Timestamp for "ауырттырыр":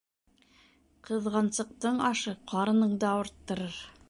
3.15-3.83